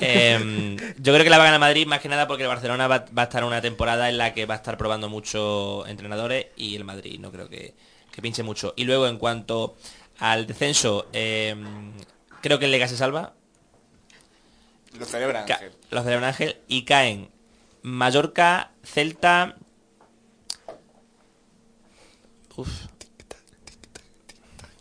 Eh, 0.00 0.76
yo 0.96 1.12
creo 1.12 1.22
que 1.22 1.28
la 1.28 1.36
va 1.36 1.42
a 1.44 1.46
ganar 1.46 1.60
Madrid 1.60 1.86
más 1.86 2.00
que 2.00 2.08
nada 2.08 2.26
porque 2.26 2.44
el 2.44 2.48
Barcelona 2.48 2.88
va, 2.88 3.04
va 3.16 3.22
a 3.22 3.24
estar 3.24 3.44
una 3.44 3.60
temporada 3.60 4.08
en 4.08 4.16
la 4.16 4.32
que 4.32 4.46
va 4.46 4.54
a 4.54 4.56
estar 4.56 4.78
probando 4.78 5.10
muchos 5.10 5.86
entrenadores 5.88 6.46
y 6.56 6.74
el 6.74 6.84
Madrid 6.84 7.20
no 7.20 7.30
creo 7.30 7.48
que, 7.50 7.74
que 8.10 8.22
pinche 8.22 8.42
mucho. 8.42 8.72
Y 8.74 8.84
luego 8.84 9.06
en 9.06 9.18
cuanto 9.18 9.76
al 10.18 10.46
descenso, 10.46 11.08
eh, 11.12 11.54
creo 12.40 12.58
que 12.58 12.64
el 12.64 12.70
Lega 12.70 12.88
se 12.88 12.96
salva, 12.96 13.34
Lo 14.98 15.04
celebra 15.04 15.42
Ángel. 15.42 15.72
los 15.90 16.04
celebra 16.04 16.28
Ángel 16.28 16.56
y 16.68 16.84
caen 16.84 17.28
Mallorca, 17.82 18.70
Celta... 18.82 19.56
Uf, 22.56 22.86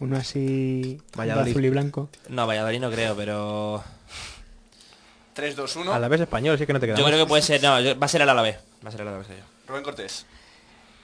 Uno 0.01 0.17
así 0.17 1.00
Valladolid. 1.17 1.51
azul 1.51 1.63
y 1.65 1.70
blanco. 1.70 2.10
no, 2.27 2.46
Valladolid 2.48 2.79
no 2.81 2.91
creo, 2.91 3.15
pero 3.15 3.84
3, 5.34 5.55
2, 5.55 5.75
1. 5.77 5.93
A 5.93 6.00
la 6.00 6.08
vez 6.10 6.20
español, 6.22 6.58
sí 6.58 6.65
que 6.65 6.74
no 6.74 6.79
te 6.79 6.88
queda 6.88 6.98
yo 6.98 7.03
más. 7.03 7.12
creo 7.12 7.25
que 7.25 7.29
puede 7.29 7.41
ser, 7.41 7.62
no, 7.63 7.79
yo- 7.79 7.98
va 7.98 8.05
a 8.05 8.10
ser 8.10 8.22
el 8.22 8.29
Alavés, 8.29 8.58
va 8.84 8.89
a 8.89 8.91
ser 8.91 9.01
el 9.01 9.08
Alavés. 9.08 9.27
yo. 9.29 9.36
Rubén 9.67 9.84
Cortés. 9.84 10.25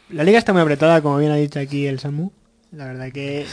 La 0.10 0.24
liga 0.24 0.38
está 0.40 0.52
muy 0.54 0.62
apretada, 0.62 1.02
como 1.02 1.18
bien 1.18 1.32
ha 1.32 1.36
dicho 1.36 1.60
aquí 1.60 1.86
el 1.88 2.00
Samu. 2.00 2.32
La 2.72 2.86
verdad 2.86 3.12
que 3.12 3.46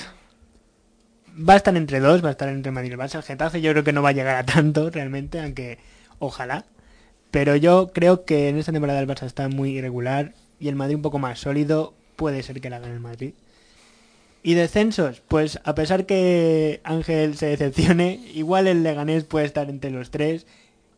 va 1.49 1.55
a 1.55 1.57
estar 1.57 1.77
entre 1.77 2.01
dos, 2.01 2.25
va 2.25 2.29
a 2.29 2.33
estar 2.33 2.49
entre 2.49 2.73
Madrid 2.73 2.91
y 2.91 2.93
el 2.95 2.99
Barça. 2.99 3.17
El 3.17 3.23
Getafe 3.23 3.61
yo 3.61 3.71
creo 3.73 3.85
que 3.85 3.93
no 3.93 4.03
va 4.03 4.09
a 4.11 4.13
llegar 4.13 4.37
a 4.37 4.45
tanto 4.47 4.91
realmente, 4.91 5.41
aunque 5.41 5.79
ojalá. 6.19 6.65
Pero 7.31 7.57
yo 7.57 7.91
creo 7.93 8.25
que 8.25 8.49
en 8.49 8.59
esta 8.59 8.73
temporada 8.73 9.01
el 9.01 9.09
Barça 9.09 9.27
está 9.27 9.49
muy 9.49 9.77
irregular 9.77 10.33
y 10.61 10.69
el 10.69 10.77
Madrid 10.77 10.97
un 10.97 11.03
poco 11.03 11.19
más 11.19 11.39
sólido. 11.41 11.93
Puede 12.17 12.43
ser 12.45 12.61
que 12.61 12.71
la 12.71 12.79
gane 12.79 12.95
el 12.95 13.01
Madrid. 13.01 13.35
Y 14.47 14.53
descensos, 14.53 15.23
pues 15.27 15.59
a 15.65 15.75
pesar 15.75 16.05
que 16.05 16.83
Ángel 16.85 17.39
se 17.39 17.47
decepcione, 17.47 18.21
igual 18.35 18.67
el 18.67 18.83
Leganés 18.83 19.25
puede 19.25 19.47
estar 19.47 19.71
entre 19.71 19.91
los 19.91 20.11
tres. 20.11 20.47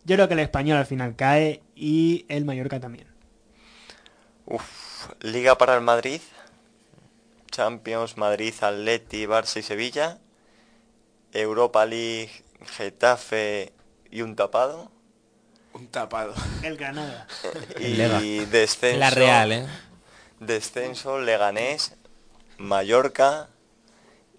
Yo 0.05 0.17
creo 0.17 0.27
que 0.27 0.35
el 0.35 0.41
español 0.41 0.79
al 0.79 0.87
final 0.87 1.15
cae 1.15 1.63
y 1.77 2.27
el 2.29 2.45
Mallorca 2.45 2.81
también. 2.81 3.07
Uf, 4.47 5.13
Liga 5.21 5.57
para 5.57 5.77
el 5.77 5.81
Madrid. 5.81 6.21
Champions, 7.53 8.17
Madrid, 8.17 8.53
Atleti, 8.61 9.27
Barça 9.27 9.59
y 9.59 9.63
Sevilla. 9.63 10.19
Europa 11.33 11.87
League, 11.87 12.33
Getafe 12.65 13.73
y 14.11 14.23
un 14.23 14.35
tapado. 14.35 14.91
Un 15.73 15.87
tapado. 15.87 16.35
El 16.65 16.77
Granada. 16.77 17.29
Lega. 17.79 18.21
Y 18.23 18.45
descenso. 18.47 18.99
La 18.99 19.11
Real, 19.11 19.53
¿eh? 19.53 19.67
Descenso, 20.41 21.21
Leganés, 21.21 21.96
Mallorca 22.59 23.49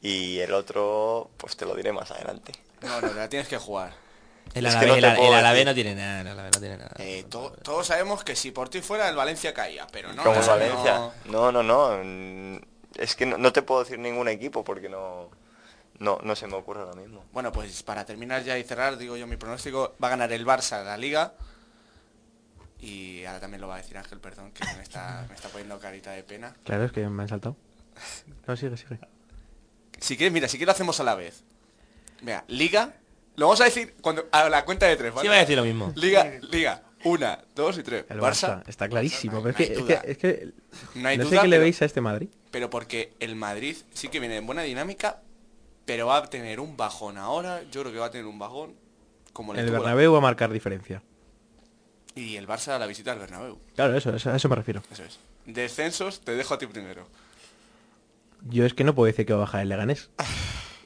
y 0.01 0.39
el 0.39 0.53
otro, 0.53 1.29
pues 1.37 1.57
te 1.57 1.65
lo 1.65 1.75
diré 1.75 1.91
más 1.93 2.11
adelante. 2.11 2.53
No, 2.81 3.01
no, 3.01 3.13
la 3.13 3.27
tienes 3.29 3.47
que 3.47 3.57
jugar. 3.57 3.93
El 4.53 4.65
Alavés, 4.65 4.87
no 4.87 4.95
el, 4.95 5.03
el 5.19 5.33
Alavés 5.33 5.65
no 5.65 5.73
tiene 5.73 5.95
nada, 5.95 6.21
el 6.21 6.27
Alavés 6.27 6.51
no 6.55 6.59
tiene 6.61 6.77
nada. 6.77 6.91
Eh, 6.99 7.25
to- 7.29 7.51
todos 7.63 7.87
sabemos 7.87 8.23
que 8.23 8.35
si 8.35 8.51
por 8.51 8.69
ti 8.69 8.81
fuera 8.81 9.09
el 9.09 9.15
Valencia 9.15 9.53
caía, 9.53 9.85
pero 9.91 10.13
no. 10.13 10.23
Como 10.23 10.39
Valencia. 10.41 10.95
no- 11.25 11.51
No, 11.51 11.51
no, 11.51 11.63
no. 11.63 11.99
mm, 12.03 12.59
Es 12.95 13.15
que 13.15 13.25
no, 13.25 13.37
no 13.37 13.51
te 13.51 13.61
puedo 13.61 13.83
decir 13.83 13.99
ningún 13.99 14.27
equipo 14.29 14.63
porque 14.63 14.87
no, 14.89 15.29
no, 15.99 16.19
no 16.23 16.35
se 16.35 16.47
me 16.47 16.55
ocurre 16.55 16.81
ahora 16.81 16.95
mismo. 16.99 17.25
Bueno, 17.33 17.51
pues 17.51 17.83
para 17.83 18.05
terminar 18.05 18.43
ya 18.43 18.57
y 18.57 18.63
cerrar, 18.63 18.97
digo 18.97 19.17
yo 19.17 19.27
mi 19.27 19.35
pronóstico, 19.35 19.95
va 20.01 20.07
a 20.07 20.11
ganar 20.11 20.31
el 20.31 20.45
Barça 20.45 20.83
la 20.83 20.95
Liga. 20.97 21.33
Y 22.79 23.25
ahora 23.25 23.39
también 23.39 23.59
lo 23.61 23.67
va 23.67 23.75
a 23.75 23.77
decir 23.79 23.97
Ángel, 23.97 24.19
perdón, 24.19 24.51
que 24.51 24.63
me 24.75 24.83
está, 24.83 25.25
me 25.27 25.35
está 25.35 25.49
poniendo 25.49 25.79
carita 25.79 26.11
de 26.11 26.23
pena. 26.23 26.55
Claro, 26.63 26.85
es 26.85 26.91
que 26.91 27.07
me 27.09 27.23
han 27.23 27.29
saltado. 27.29 27.55
No, 28.47 28.55
sigue, 28.55 28.77
sigue. 28.77 28.99
Si 29.99 30.15
quieres, 30.17 30.33
mira, 30.33 30.47
si 30.47 30.57
quieres 30.57 30.67
lo 30.67 30.71
hacemos 30.73 30.99
a 30.99 31.03
la 31.03 31.15
vez. 31.15 31.43
Mira, 32.21 32.43
Liga, 32.47 32.95
lo 33.35 33.47
vamos 33.47 33.61
a 33.61 33.65
decir 33.65 33.95
cuando 34.01 34.27
a 34.31 34.49
la 34.49 34.63
cuenta 34.65 34.85
de 34.85 34.95
tres, 34.95 35.13
¿vale? 35.13 35.21
Sí, 35.21 35.27
iba 35.27 35.35
a 35.35 35.39
decir 35.39 35.57
lo 35.57 35.63
mismo. 35.63 35.91
Liga, 35.95 36.31
Liga, 36.51 36.83
una, 37.03 37.39
dos 37.55 37.77
y 37.77 37.83
tres. 37.83 38.05
El 38.09 38.19
Barça, 38.19 38.59
Barça, 38.61 38.63
está 38.67 38.87
clarísimo. 38.89 39.33
No 39.37 39.43
pero 39.43 39.49
es, 39.51 39.55
que, 39.55 39.73
es, 39.73 39.83
que, 39.83 40.11
es 40.11 40.17
que 40.17 40.51
No 40.95 41.07
hay 41.09 41.17
sé 41.17 41.23
duda, 41.23 41.41
qué 41.41 41.47
le 41.47 41.55
pero- 41.55 41.63
veis 41.63 41.81
a 41.81 41.85
este 41.85 42.01
Madrid. 42.01 42.29
pero 42.51 42.69
porque 42.69 43.13
el 43.19 43.35
Madrid 43.35 43.75
sí 43.93 44.07
que 44.09 44.19
viene 44.19 44.37
en 44.37 44.45
buena 44.45 44.61
dinámica, 44.63 45.21
pero 45.85 46.07
va 46.07 46.17
a 46.17 46.29
tener 46.29 46.59
un 46.59 46.75
bajón 46.77 47.17
ahora, 47.17 47.61
yo 47.71 47.81
creo 47.81 47.93
que 47.93 47.99
va 47.99 48.07
a 48.07 48.11
tener 48.11 48.25
un 48.27 48.39
bajón 48.39 48.75
como 49.33 49.53
El 49.53 49.65
la- 49.65 49.71
Bernabéu 49.71 50.11
va 50.13 50.17
a 50.17 50.21
marcar 50.21 50.51
diferencia. 50.51 51.01
y 52.15 52.35
el 52.35 52.47
Barça 52.47 52.69
a 52.69 52.79
la 52.79 52.87
visita 52.87 53.11
al 53.11 53.19
Bernabéu. 53.19 53.59
Claro, 53.75 53.95
eso, 53.95 54.15
eso- 54.15 54.31
a 54.31 54.35
eso 54.35 54.49
me 54.49 54.55
refiero. 54.55 54.81
Eso 54.91 55.03
es. 55.03 55.19
Descensos, 55.45 56.21
te 56.21 56.35
dejo 56.35 56.55
a 56.55 56.57
ti 56.57 56.65
primero. 56.67 57.07
Yo 58.49 58.65
es 58.65 58.73
que 58.73 58.83
no 58.83 58.95
puedo 58.95 59.07
decir 59.07 59.25
que 59.25 59.33
va 59.33 59.39
a 59.39 59.45
bajar 59.45 59.61
el 59.61 59.69
Leganés. 59.69 60.09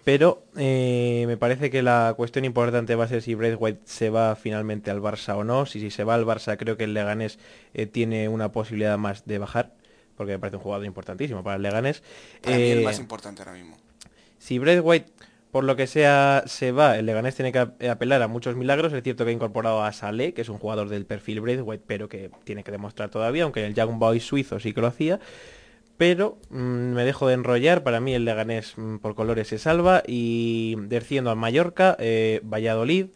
Pero 0.03 0.43
eh, 0.57 1.25
me 1.27 1.37
parece 1.37 1.69
que 1.69 1.83
la 1.83 2.13
cuestión 2.17 2.43
importante 2.43 2.95
va 2.95 3.03
a 3.03 3.07
ser 3.07 3.21
si 3.21 3.35
Braithwaite 3.35 3.81
se 3.85 4.09
va 4.09 4.35
finalmente 4.35 4.89
al 4.89 4.99
Barça 4.99 5.35
o 5.35 5.43
no. 5.43 5.67
Si, 5.67 5.79
si 5.79 5.91
se 5.91 6.03
va 6.03 6.15
al 6.15 6.25
Barça 6.25 6.57
creo 6.57 6.75
que 6.75 6.85
el 6.85 6.93
Leganés 6.95 7.37
eh, 7.75 7.85
tiene 7.85 8.27
una 8.27 8.51
posibilidad 8.51 8.97
más 8.97 9.25
de 9.25 9.37
bajar. 9.37 9.73
Porque 10.17 10.33
me 10.33 10.39
parece 10.39 10.57
un 10.57 10.63
jugador 10.63 10.85
importantísimo 10.87 11.43
para 11.43 11.57
el 11.57 11.61
Leganés. 11.61 12.01
Para 12.41 12.57
mí 12.57 12.63
el 12.71 12.79
Eh, 12.79 12.83
más 12.83 12.99
importante 12.99 13.41
ahora 13.43 13.53
mismo. 13.53 13.77
si 14.39 14.57
Braithwaite, 14.57 15.11
por 15.51 15.63
lo 15.65 15.75
que 15.75 15.85
sea, 15.85 16.43
se 16.47 16.71
va, 16.71 16.97
el 16.97 17.05
Leganés 17.05 17.35
tiene 17.35 17.51
que 17.51 17.59
ap- 17.59 17.83
apelar 17.83 18.21
a 18.23 18.27
muchos 18.27 18.55
milagros. 18.55 18.93
Es 18.93 19.03
cierto 19.03 19.23
que 19.23 19.29
ha 19.31 19.33
incorporado 19.33 19.83
a 19.83 19.93
Salé, 19.93 20.33
que 20.33 20.41
es 20.41 20.49
un 20.49 20.57
jugador 20.57 20.89
del 20.89 21.05
perfil 21.05 21.41
Braithwaite, 21.41 21.83
pero 21.85 22.09
que 22.09 22.31
tiene 22.43 22.63
que 22.63 22.71
demostrar 22.71 23.09
todavía, 23.09 23.43
aunque 23.43 23.59
en 23.61 23.67
el 23.67 23.73
Young 23.75 23.99
Boy 23.99 24.19
suizo 24.19 24.59
sí 24.59 24.73
que 24.73 24.81
lo 24.81 24.87
hacía. 24.87 25.19
Pero 26.01 26.39
mm, 26.49 26.93
me 26.93 27.05
dejo 27.05 27.27
de 27.27 27.35
enrollar, 27.35 27.83
para 27.83 27.99
mí 27.99 28.15
el 28.15 28.25
Leganés 28.25 28.73
mm, 28.75 28.97
por 28.97 29.13
colores 29.13 29.49
se 29.49 29.59
salva 29.59 30.01
y 30.07 30.73
desciendo 30.79 31.29
al 31.29 31.35
Mallorca, 31.35 31.95
eh, 31.99 32.41
Valladolid 32.43 33.09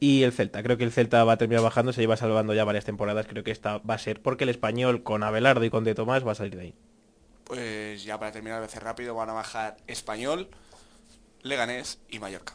y 0.00 0.24
el 0.24 0.32
Celta. 0.32 0.60
Creo 0.64 0.76
que 0.76 0.82
el 0.82 0.90
Celta 0.90 1.22
va 1.22 1.34
a 1.34 1.36
terminar 1.36 1.62
bajando, 1.62 1.92
se 1.92 2.00
lleva 2.00 2.16
salvando 2.16 2.52
ya 2.52 2.64
varias 2.64 2.84
temporadas, 2.84 3.28
creo 3.28 3.44
que 3.44 3.52
esta 3.52 3.78
va 3.78 3.94
a 3.94 3.98
ser 3.98 4.22
porque 4.22 4.42
el 4.42 4.50
español 4.50 5.04
con 5.04 5.22
Abelardo 5.22 5.64
y 5.64 5.70
con 5.70 5.84
De 5.84 5.94
Tomás 5.94 6.26
va 6.26 6.32
a 6.32 6.34
salir 6.34 6.56
de 6.56 6.62
ahí. 6.62 6.74
Pues 7.44 8.02
ya 8.02 8.18
para 8.18 8.32
terminar 8.32 8.58
de 8.58 8.66
hacer 8.66 8.82
rápido 8.82 9.14
van 9.14 9.30
a 9.30 9.32
bajar 9.32 9.76
Español, 9.86 10.48
Leganés 11.42 12.00
y 12.08 12.18
Mallorca. 12.18 12.54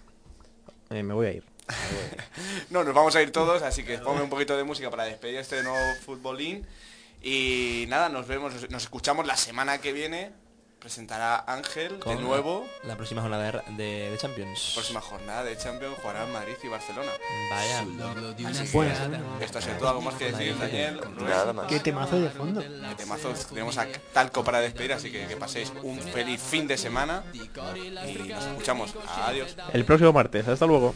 Eh, 0.89 1.01
me 1.01 1.13
voy 1.13 1.27
a 1.27 1.31
ir. 1.31 1.45
No, 2.71 2.83
nos 2.83 2.93
vamos 2.93 3.15
a 3.15 3.21
ir 3.21 3.31
todos, 3.31 3.61
así 3.61 3.85
que 3.85 3.99
ponme 3.99 4.21
un 4.21 4.29
poquito 4.29 4.57
de 4.57 4.65
música 4.65 4.89
para 4.89 5.05
despedir 5.05 5.37
este 5.37 5.63
nuevo 5.63 5.95
futbolín. 6.05 6.67
Y 7.23 7.85
nada, 7.87 8.09
nos 8.09 8.27
vemos, 8.27 8.69
nos 8.69 8.83
escuchamos 8.83 9.25
la 9.27 9.37
semana 9.37 9.79
que 9.79 9.93
viene. 9.93 10.31
Presentará 10.79 11.43
Ángel 11.47 11.99
de 11.99 12.15
nuevo. 12.15 12.65
La 12.83 12.97
próxima 12.97 13.21
jornada 13.21 13.51
de, 13.51 13.61
de- 13.83 14.09
de 14.09 14.17
Champions. 14.17 14.71
Próxima 14.73 14.99
jornada 14.99 15.43
de 15.43 15.55
Champions 15.55 15.95
jugarán 16.01 16.31
Madrid 16.33 16.55
y 16.63 16.67
Barcelona. 16.69 17.11
Vaya. 17.51 17.85
Así 18.49 18.63
que 18.63 18.71
Buena 18.71 18.95
semana. 18.95 19.19
esto 19.41 19.59
ha 19.59 19.61
sido 19.61 19.75
todo. 19.75 19.89
¿Algo 19.89 20.01
más 20.01 20.15
que 20.15 20.31
decir, 20.31 20.57
Daniel? 20.57 20.99
Nada 21.19 21.53
más. 21.53 21.67
Qué 21.67 21.79
temazo 21.81 22.19
de 22.19 22.31
fondo. 22.31 22.63
Tenemos 23.53 23.77
a 23.77 23.85
Talco 24.11 24.43
para 24.43 24.59
despedir, 24.59 24.93
así 24.93 25.11
que 25.11 25.27
que 25.27 25.37
paséis 25.37 25.71
un 25.83 25.99
feliz 25.99 26.41
fin 26.41 26.65
de 26.65 26.75
semana. 26.79 27.25
Y 27.31 27.47
nos 28.29 28.43
escuchamos. 28.45 28.95
Adiós. 29.23 29.55
El 29.73 29.85
próximo 29.85 30.11
martes, 30.11 30.47
hasta 30.47 30.65
luego. 30.65 30.95